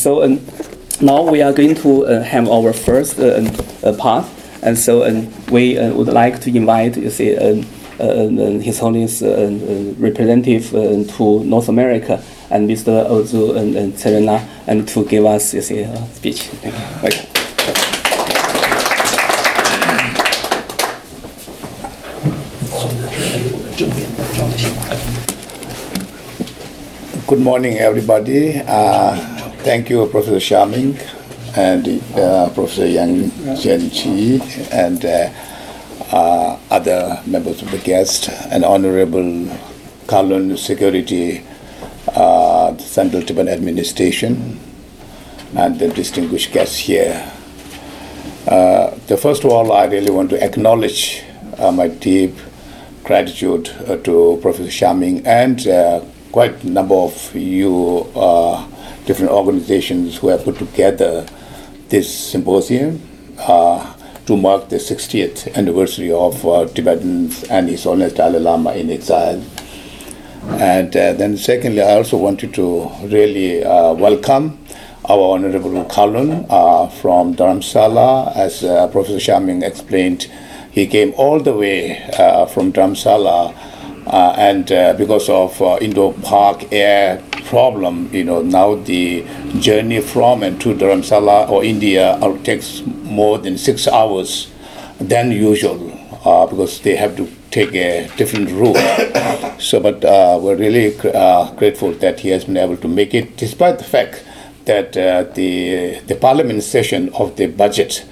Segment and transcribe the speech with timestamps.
[0.00, 0.40] So um,
[1.02, 3.44] now we are going to uh, have our first uh,
[3.84, 4.24] uh, part,
[4.62, 7.66] and so um, we uh, would like to invite you see um,
[8.00, 13.06] uh, His Holiness uh, representative to North America and Mr.
[13.10, 16.48] Ozu and, and Serena and to give us you see a speech.
[27.26, 28.62] Good morning, everybody.
[29.62, 30.96] Thank you, Professor Xia Ming
[31.54, 33.28] and uh, Professor Yang
[33.60, 34.40] Jianli
[34.72, 35.30] and uh,
[36.16, 39.54] uh, other members of the guest and Honorable
[40.06, 41.44] Kalon Security
[42.08, 44.58] uh, Central Tibetan Administration
[45.54, 47.30] and the distinguished guests here.
[48.48, 51.22] Uh, the first of all, I really want to acknowledge
[51.58, 52.34] uh, my deep
[53.04, 56.00] gratitude uh, to Professor Xia Ming and uh,
[56.32, 58.66] quite a number of you uh,
[59.06, 61.26] different organizations who have put together
[61.88, 63.00] this symposium
[63.38, 63.94] uh,
[64.26, 69.42] to mark the 60th anniversary of uh, Tibetans and His Holiness Dalai Lama in exile.
[70.42, 74.58] And uh, then, secondly, I also wanted to really uh, welcome
[75.08, 78.36] our Honorable Kalon uh, from Dharamsala.
[78.36, 80.30] As uh, Professor Xia Ming explained,
[80.70, 81.96] he came all the way
[82.52, 83.52] from Dharamsala,
[84.38, 89.24] and because of uh, Indo-Pak air problem, you know, now the
[89.58, 94.50] journey from and to Dharamsala or India uh, takes more than six hours
[94.98, 95.92] than usual
[96.24, 98.76] uh, because they have to take a different route.
[99.60, 103.36] so, but uh, we're really uh, grateful that he has been able to make it,
[103.36, 104.24] despite the fact
[104.66, 108.04] that uh, the the parliament session of the budget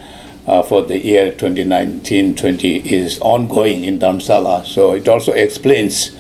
[0.47, 4.65] uh, for the year 2019-20 is ongoing in Dharamsala.
[4.65, 6.17] So it also explains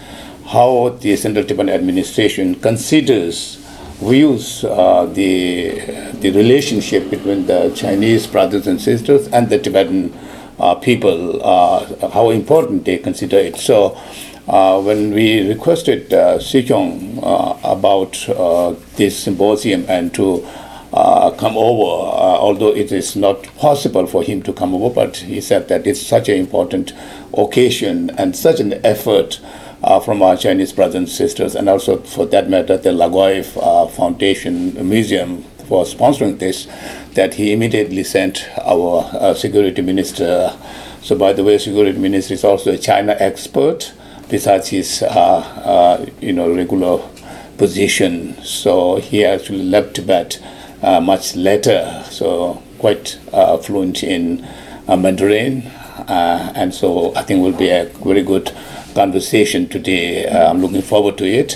[0.49, 3.57] how the Central Tibetan Administration considers
[4.01, 5.81] views uh, the
[6.21, 10.13] the relationship between the Chinese brothers and sisters and the Tibetan
[10.59, 13.57] uh, people, uh, how important they consider it.
[13.57, 13.97] So,
[14.49, 20.45] uh, when we requested uh, uh, about uh, this symposium and to
[20.93, 25.19] uh, come over, uh, although it is not possible for him to come over, but
[25.19, 26.93] he said that it's such an important
[27.37, 29.41] occasion and such an effort
[29.83, 33.87] uh, from our Chinese brothers and sisters, and also for that matter, the Laogai uh,
[33.89, 36.67] Foundation Museum for sponsoring this,
[37.15, 40.57] that he immediately sent our uh, security minister.
[41.03, 43.93] So, by the way, security minister is also a China expert,
[44.29, 46.99] besides his, uh, uh, you know, regular
[47.57, 48.37] position.
[48.43, 50.41] So he actually left Tibet
[50.83, 53.19] uh, much later, so quite
[53.63, 54.47] fluent in
[54.87, 55.63] Mandarin.
[56.07, 58.53] And so I think will be a very good
[58.99, 60.27] conversation today.
[60.27, 61.51] Uh, I'm looking forward to it.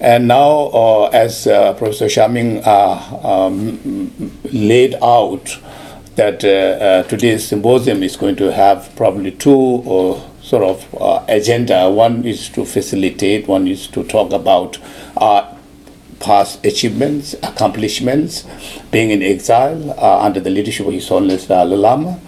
[0.00, 3.60] And now, uh, as uh, Professor Xia Ming uh, um,
[4.52, 5.58] laid out,
[6.14, 9.82] that uh, uh, today's symposium is going to have probably two
[10.42, 10.78] sort of
[11.28, 11.90] agenda.
[11.90, 14.78] One is to facilitate, one is to talk about
[15.16, 15.56] our
[16.20, 18.46] past achievements, accomplishments,
[18.92, 22.20] being in exile under the leadership of His Holiness Dalai Lama,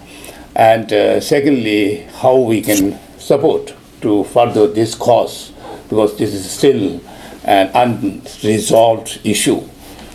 [0.55, 0.89] and
[1.23, 5.51] secondly, how we can support to further this cause
[5.89, 7.01] because this is still
[7.43, 9.61] an unresolved issue.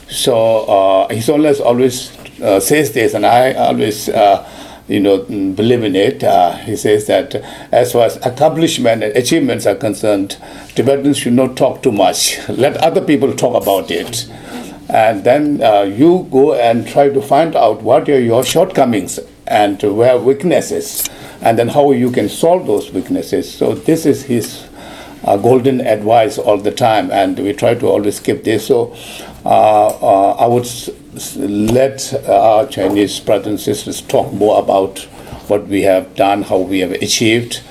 [0.08, 4.48] So uh, His Holiness always uh, says this, and I always, uh,
[4.88, 6.24] you know, believe in it.
[6.24, 7.34] Uh, he says that
[7.72, 10.36] as far as accomplishment and achievements are concerned,
[10.74, 12.38] Tibetans should not talk too much.
[12.48, 14.26] Let other people talk about it.
[14.88, 19.82] And then uh, you go and try to find out what are your shortcomings and
[19.82, 21.08] where weaknesses,
[21.42, 23.52] and then how you can solve those weaknesses.
[23.52, 24.68] So this is his
[25.24, 28.66] uh, golden advice all the time, and we try to always keep this.
[28.66, 28.94] So
[29.44, 30.68] uh, uh, I would
[31.36, 35.00] let our Chinese brothers and sisters talk more about
[35.48, 37.62] what we have done, how we have achieved.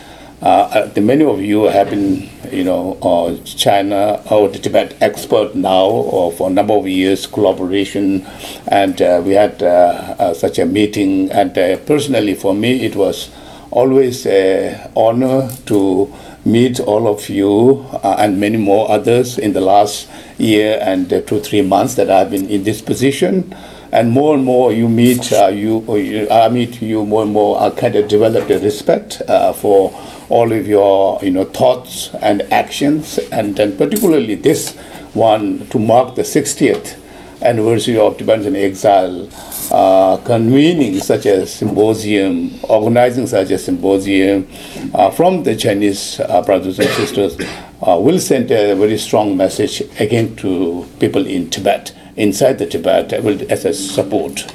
[0.41, 5.55] Uh, uh, many of you have been, you know, uh, China or the Tibet expert
[5.55, 8.23] now uh, for a number of years, collaboration,
[8.67, 11.31] and uh, we had uh, uh, such a meeting.
[11.31, 13.31] And uh, personally, for me, it was
[13.77, 16.11] always an honor to
[16.43, 20.09] meet all of you uh, and many more others in the last
[20.39, 23.55] year and uh, two three months that I've been in this position.
[23.91, 27.61] And more and more you meet uh, you, you, I meet you more and more.
[27.61, 29.93] I kind of developed a respect uh, for
[30.29, 34.75] all of your you know thoughts and actions, and then particularly this
[35.13, 36.97] one to mark the 60th
[37.41, 39.29] anniversary of Tibetans in exile,
[39.71, 44.47] uh, convening such a symposium, organizing such a symposium
[44.93, 47.37] uh, from the Chinese uh, brothers and sisters
[47.85, 53.23] uh, will send a very strong message again to people in Tibet inside the Tibet
[53.23, 54.45] will, as a support.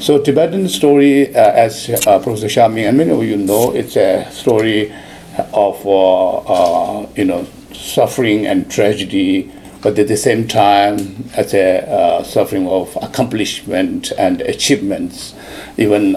[0.00, 3.96] So Tibetan story, uh, as uh, Professor Xia Ming and many of you know, it's
[3.96, 4.92] a story
[5.52, 9.50] of uh, uh, you know suffering and tragedy,
[9.82, 15.34] but at the same time, as a uh, suffering of accomplishment and achievements.
[15.76, 16.16] Even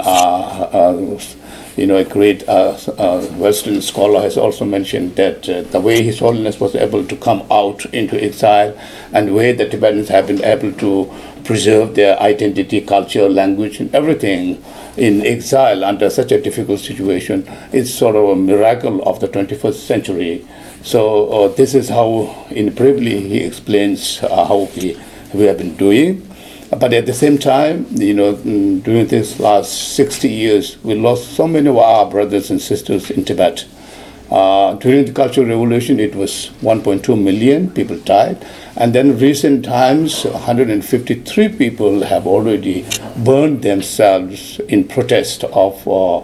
[1.76, 6.02] you know, a great uh, uh, Western scholar has also mentioned that uh, the way
[6.02, 8.78] His Holiness was able to come out into exile
[9.12, 11.14] and the way the Tibetans have been able to
[11.44, 14.64] preserve their identity, culture, language, and everything
[14.98, 19.74] in exile under such a difficult situation is sort of a miracle of the 21st
[19.74, 20.48] century.
[20.86, 24.96] So uh, this is how, in briefly, he explains uh, how we,
[25.34, 26.32] we have been doing.
[26.70, 31.34] But at the same time, you know, mm, during this last 60 years, we lost
[31.34, 33.66] so many of our brothers and sisters in Tibet.
[34.30, 38.46] Uh, during the Cultural Revolution, it was 1.2 million people died.
[38.76, 42.86] And then recent times, 153 people have already
[43.18, 46.20] burned themselves in protest of uh,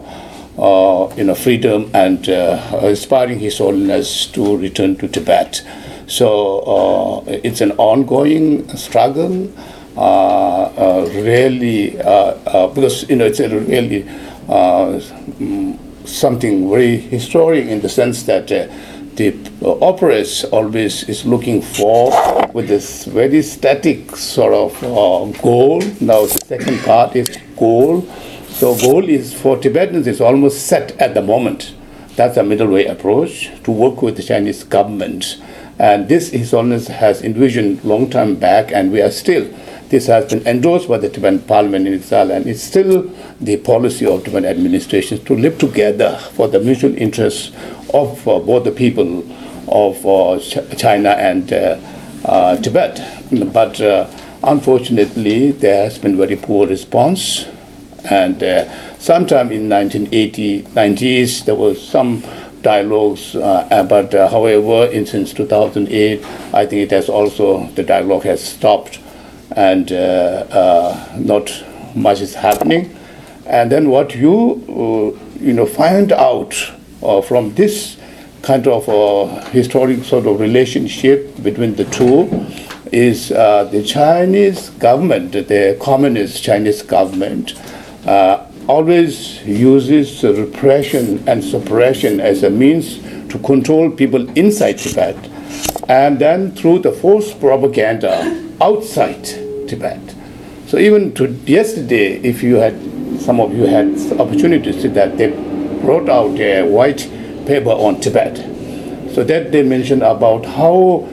[0.57, 5.62] you know, freedom and uh, aspiring His Holiness to return to Tibet.
[6.07, 9.51] So uh, it's an ongoing struggle.
[9.98, 15.77] Uh, uh, really uh, because you know it's a really mm,
[16.07, 19.36] something very historic in the sense that the
[19.81, 22.09] operas always is looking for
[22.53, 25.81] with this very static sort of uh, goal.
[26.00, 27.27] Now the second part is
[27.57, 28.07] goal.
[28.53, 31.74] So goal is for Tibetans is almost set at the moment.
[32.15, 35.42] That's a middle way approach to work with the Chinese government.
[35.80, 39.51] And this His Holiness has envisioned long time back, and we are still
[39.92, 43.12] this has been endorsed by the Tibetan Parliament in exile, and it's still
[43.42, 47.51] the policy of Tibetan administrations to live together for the mutual interests
[47.94, 49.25] of uh, both the people
[49.68, 50.39] of uh,
[50.77, 51.77] China and uh,
[52.24, 53.01] uh Tibet.
[53.51, 54.09] But uh,
[54.44, 57.45] unfortunately, there has been very poor response,
[58.09, 62.24] and uh, sometime in 1980, 90s, there was some
[62.62, 69.00] dialogues, but however, in since 2008, I think it has also the dialogue has stopped
[69.56, 71.51] and uh, uh, not
[71.95, 72.95] much is happening.
[73.45, 76.53] And then what you uh, you know find out
[77.27, 77.98] from this
[78.44, 78.86] kind of
[79.51, 82.30] historic sort of relationship between the two
[82.92, 87.53] is the Chinese government, the communist Chinese government,
[88.06, 93.00] Uh, always uses repression and suppression as a means
[93.30, 95.18] to control people inside Tibet.
[95.88, 99.25] And then through the false propaganda outside
[99.68, 100.00] Tibet.
[100.68, 102.75] So even to yesterday, if you had,
[103.19, 103.88] some of you had
[104.19, 105.30] opportunity to see that, they
[105.81, 107.09] brought out a white
[107.45, 108.38] paper on Tibet.
[109.13, 111.09] So that they mentioned about how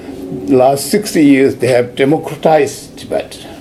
[0.46, 3.58] last 60 years they have democratized Tibet.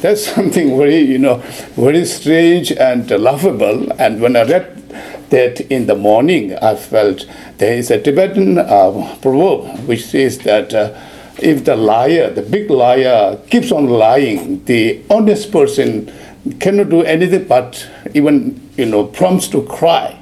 [0.00, 1.38] That's something very, you know,
[1.76, 3.92] very strange and laughable.
[4.00, 4.76] And when I read
[5.30, 7.26] that in the morning, I felt
[7.58, 10.98] there is a Tibetan uh, proverb which says that uh,
[11.38, 16.12] if the liar, the big liar, keeps on lying, the honest person
[16.58, 20.16] cannot do anything but even you know prompts to cry.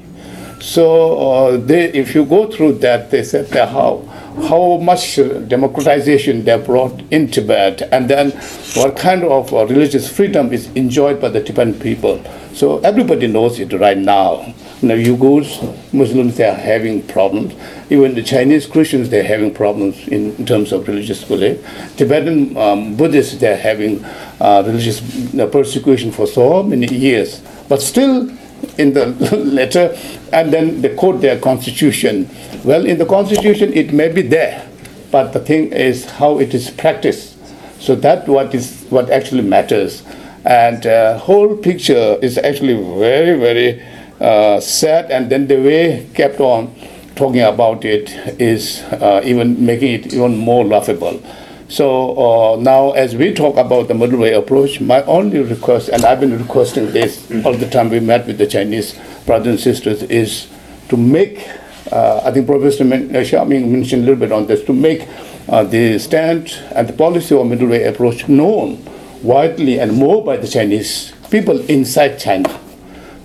[0.61, 4.08] So uh, they, if you go through that, they said that how
[4.43, 8.31] how much uh, democratization they brought in Tibet and then
[8.75, 12.23] what kind of uh, religious freedom is enjoyed by the Tibetan people.
[12.55, 14.55] So everybody knows it right now.
[14.81, 17.55] Now Uyghurs, Muslims, they are having problems.
[17.91, 21.61] Even the Chinese Christians, they're having problems in, in terms of religious belief.
[21.97, 24.05] Tibetan um, Buddhists, they're having
[24.41, 25.01] uh, religious
[25.35, 27.41] uh, persecution for so many years.
[27.69, 28.31] But still,
[28.79, 29.07] in the
[29.37, 29.97] letter,
[30.33, 32.29] and then they quote their constitution.
[32.65, 34.67] Well, in the constitution, it may be there,
[35.11, 37.37] but the thing is how it is practiced.
[37.81, 40.03] So that what is what actually matters,
[40.45, 43.83] and uh, whole picture is actually very very
[44.21, 45.11] uh, sad.
[45.11, 46.75] And then the way kept on
[47.15, 51.21] talking about it is uh, even making it even more laughable.
[51.69, 56.03] So uh, now, as we talk about the middle way approach, my only request, and
[56.03, 60.03] I've been requesting this all the time we met with the Chinese brothers and sisters,
[60.05, 60.49] is
[60.89, 61.47] to make,
[61.93, 65.07] uh, I think Professor Xia Ming mentioned a little bit on this, to make
[65.51, 68.83] uh, the stand and the policy of middle way approach known
[69.23, 72.49] widely and more by the Chinese people inside China.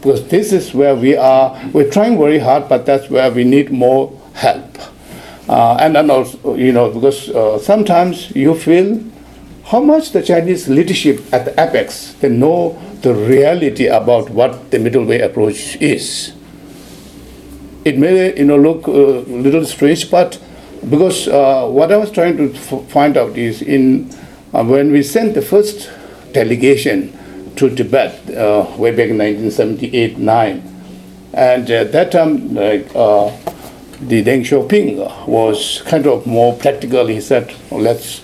[0.01, 3.71] Because this is where we are, we're trying very hard, but that's where we need
[3.71, 4.19] more.
[5.47, 9.03] Uh, and then also, you know, because uh, sometimes you feel
[9.65, 14.79] how much the Chinese leadership at the apex they know the reality about what the
[14.79, 16.33] middle way approach is.
[17.83, 20.39] It may you know look a uh, little strange, but
[20.89, 22.53] because uh, what I was trying to
[22.87, 24.09] find out is in
[24.53, 25.89] uh, when we sent the first
[26.33, 27.11] delegation
[27.55, 30.69] to Tibet uh, way back in 1978 9.
[31.33, 33.29] And at that time, like, uh,
[34.07, 37.07] the Deng Xiaoping was kind of more practical.
[37.07, 38.21] He said, "Oh, let's,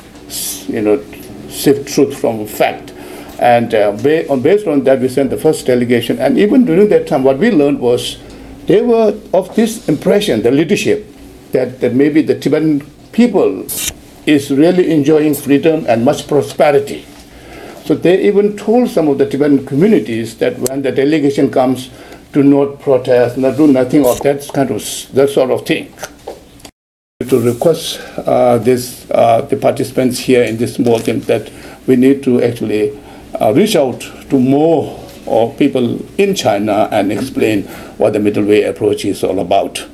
[0.68, 1.04] you know,
[1.50, 2.94] sift truth from fact.
[3.40, 6.20] And uh, ba- on, based on that, we sent the first delegation.
[6.20, 8.18] And even during that time, what we learned was
[8.66, 11.08] they were of this impression, the leadership,
[11.54, 12.82] that, that maybe the Tibetan
[13.12, 13.66] people
[14.26, 17.06] is really enjoying freedom and much prosperity.
[17.86, 21.90] So they even told some of the Tibetan communities that when the delegation comes,
[22.32, 24.82] do not protest, not do nothing of that kind of
[25.14, 25.94] that sort of thing.
[27.28, 31.52] To request uh, this uh, the participants here in this meeting that
[31.88, 32.98] we need to actually
[33.40, 37.64] uh, reach out to more of people in China and explain
[37.98, 39.86] what the middle way approach is all about.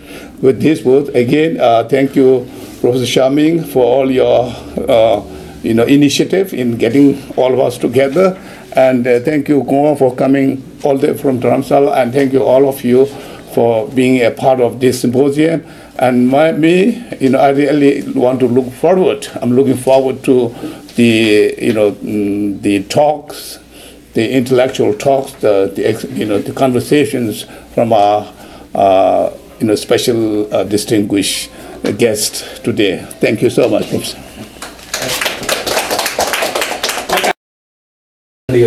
[0.41, 2.47] With these words, again, uh, thank you,
[2.79, 4.53] Professor Xia Ming, for all your
[4.87, 5.23] uh,
[5.63, 8.39] you know initiative in getting all of us together,
[8.75, 12.43] and uh, thank you, Goa, for coming all the way from Dharamsala, and thank you
[12.43, 13.05] all of you
[13.53, 15.65] for being a part of this symposium.
[15.97, 19.27] And my, me, you know, I really want to look forward.
[19.41, 20.49] I'm looking forward to
[20.95, 23.59] the, you know, mm, the talks,
[24.13, 28.33] the intellectual talks, the, the you know, the conversations from our,
[28.73, 31.49] uh, you know, special uh, distinguished
[31.97, 33.05] guest today.
[33.21, 34.24] Thank you so much, Professor.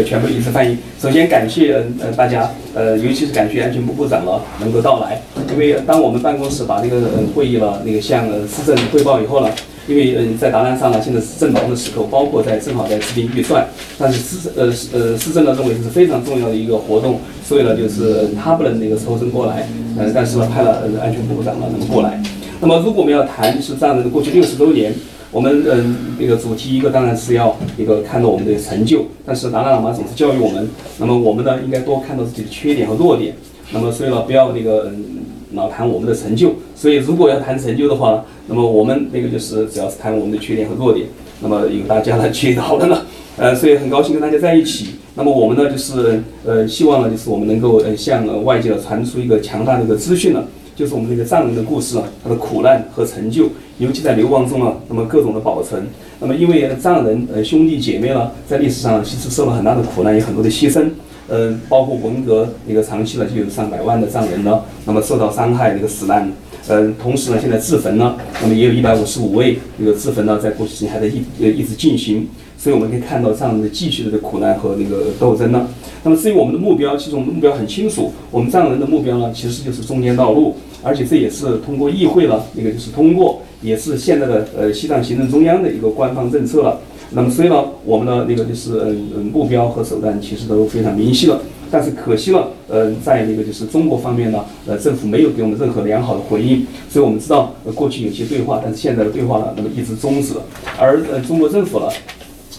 [0.09, 0.77] 全部一次翻译。
[1.01, 5.21] 首先感谢呃大家，呃尤其是感谢安全部部长了能够到来，
[5.53, 7.03] 因为当我们办公室把这个
[7.35, 9.51] 会议了那个向呃市政汇报以后呢，
[9.87, 13.67] 因为嗯、在达兰上呢现在是正忙的时刻，包括在正好在制定预算，
[13.99, 22.19] 但是市呃呃市政呢认为这是非常重要的一个活动，所以呢就是他不能那个抽身过来，呃但是呢派了呃安全部部长呢能过来。
[22.61, 24.93] 那么如果我们要谈是这样的过去六十周年。
[25.31, 30.69] 我们嗯，那个主题一个当然是要一个看到我们的成就，但是达赖喇嘛总是教育我们，
[30.99, 33.35] 那么我们呢应该多看到自己的缺点和弱点，
[33.73, 35.05] 那么所以呢不要那个嗯
[35.53, 41.07] 老谈我们的成就，所以如果要谈成就的话，那么我们那个就是只要是谈我们的缺点和弱点，
[41.43, 43.05] 那么由大家来 去讨论了，
[43.37, 44.95] 呃，所以很高兴跟大家在一起。
[45.15, 50.43] 那么我们呢就是呃希望呢就是我们能够呃向外界传出一个强大的一个资讯呢。
[50.79, 55.85] 就是我们这个藏人的故事啊，他的苦难和成就，尤其在流亡中啊，那么各种的保存。
[56.21, 60.89] 那么因为藏人呃兄弟姐妹呢，在历史上其实受了很大的苦难，有很多的牺牲。
[61.27, 66.31] 呃，包括文革那个长期呢，就有上百万的藏人呢，那么受到伤害，那个死难。
[66.69, 72.29] 呃，同时呢，现在自焚呢，那么也有一百五十五位这个自焚呢，在过去几年还在一呃一直进行。
[72.57, 75.69] 所以我们可以看到藏人的继续的苦难和那个斗争呢。
[76.03, 80.57] 那么至于我们的目标，其实我们的目标很清楚，我们藏人的目标呢，其实就是中间道路。
[80.83, 86.81] 而且这也是通过议会了，那个就是通过，也是现在的呃西藏行政中央的一个官方政策了。
[87.11, 91.41] 那么所以呢，我们的那个就是嗯嗯目标和手段其实都非常明晰了。
[91.71, 96.67] 但是可惜了，呃，在那个就是中国方面呢，呃，政府没有给我们任何良好的回应。
[96.89, 100.43] 所以我们知道，呃，过去有些对话，但是现在的对话呢，那么一直终止了。
[100.79, 101.87] 而呃，中国政府呢？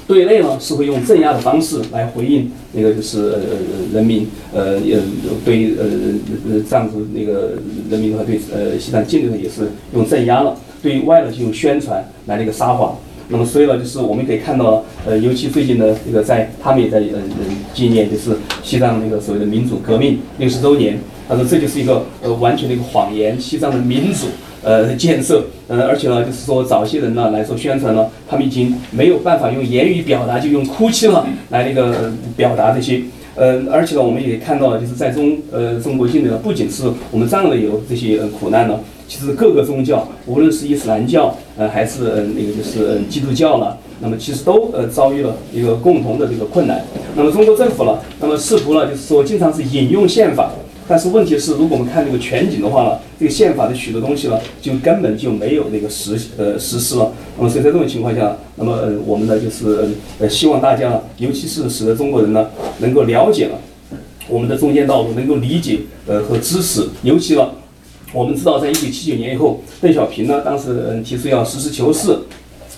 [0.09, 3.39] 对内呢是会用镇压的方式来回应那个就是呃
[3.93, 4.99] 人民呃呃
[5.45, 5.85] 对呃
[6.51, 7.51] 呃藏族那个
[7.91, 12.97] 人民的话对呃西藏境内的也是用镇压了，对外呢就用宣传来那个撒谎。
[13.27, 18.31] 那么所以呢就是我们可以看到呃尤其最近的这个在他们也在呃呃纪念就是
[18.63, 20.97] 西藏那个所谓的民主革命六十周年，
[21.27, 24.25] 他说这就是一个呃完全的一个谎言，西藏的民主。
[24.61, 33.01] 呃，建设，呃，而且呢，就是说，早些人呢来做宣传呢，他们已经没有办法用言语表达，就用哭泣了 来那个表达这些，
[33.35, 46.83] 呃，而且呢，我们也看到了，就是在中呃中国境内呢，不仅是我们藏人有这些苦难呢，其实各个宗教，无论是伊斯兰教，呃，还是呃那个就是呃基督教了，那么其实都呃遭遇了一个共同的这个困难。
[47.15, 50.51] 那么中国政府呢，那么试图呢，就是说经常是引用宪法。
[50.89, 57.11] 但是问题是，如果我们看这个全景的话呢，这个宪法的许多东西呢，就根本就没有那个实呃实施了。
[57.37, 63.59] 那么所以在这种情况下，那么呃我们呢就是呃希望大家，尤其是使得中国人呢能够了解了
[64.27, 66.87] 我们的中间道路，能够理解呃和支持。
[67.03, 67.47] 尤其呢，
[68.11, 72.17] 我们知道在一九七九年以后，邓小平呢当时嗯提出要实事求是。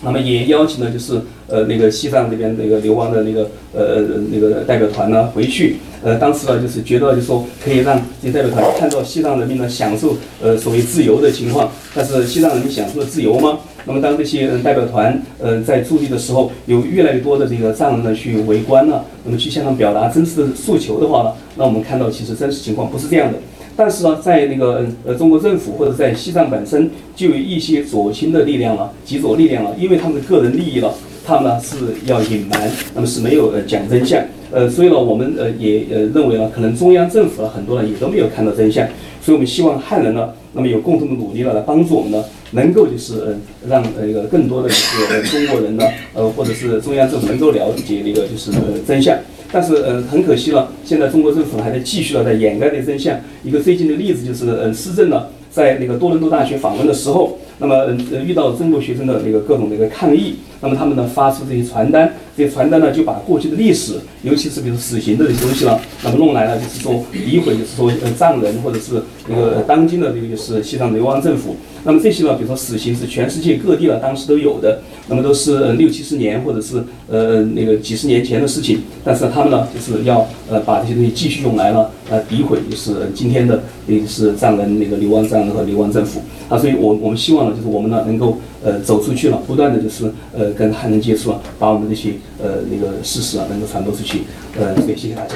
[0.03, 4.01] 那么也邀请了，就是呃那个西藏这边那个流亡的那个呃
[4.31, 13.59] 那个代表团呢回去，呃当时呢就是觉得就说可以让这些代表团看到西藏人民呢享受呃所谓自由的情况，但是西藏人民享受了自由吗？
[13.85, 23.39] 那么当这些代表团呃在驻地的时候，有越来越多的这个藏人呢去围观了，那么去向他们表达真实的诉求的话呢，那我们看到其实真实情况不是这样的。
[23.75, 30.93] 但是呢，在那个呃中国政府或者在西藏本身就有一些左倾的力量了，极左力量了，因为他们的个人利益了，
[31.25, 34.21] 他们呢是要隐瞒，那么是没有呃讲真相。
[34.51, 38.85] 呃，所以呢，我们呃也呃认为呢，可能中央政府呢很多人也都没有看到真相，
[39.21, 43.35] 所以我们希望汉人呢，那么有共同的努力呢，来帮助我们呢，能够就是呃
[43.67, 49.17] 让呃一个更多的就是中国人呢，呃或者是中央政府能够了解那个就是呃真相。
[49.53, 53.19] 但是呃很可惜了，现在中国政府还在继续的在掩盖这真相。
[53.43, 57.75] 一个最近的例子就是呃施政呢在那个多伦多大学访问的时候，那么
[58.11, 62.11] 呃遇到中国学生的那个各种那个抗议，那么他们呢发出这些传单。
[62.35, 71.55] 这些传单呢，就把过去的历史，尤其是比如死刑的这些东西呢，那么弄来了，就是说诋毁，就是说呃藏人或者是那个当今的这个就是西藏流亡政府。
[71.83, 78.83] 那么这些呢，比如说死刑是全世界各地呢当时都有的，那么都是六七十年或者是呃那个几十年前的事情。
[79.03, 86.57] 但是他们呢，就是要呃把这些东西继续用来了呃诋毁，就是今天的也就是藏人那个流亡藏人和流亡政府啊。
[86.57, 92.13] 所以我我们希望呢，就是我们呢能够呃走出去了，不断的就是呃跟汉人接触了，把我们这些。
[92.43, 94.23] 呃，那个事实啊，能够传播出去。
[94.59, 95.35] 呃，所以谢谢大家。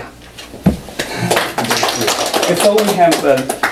[2.55, 3.64] So we have.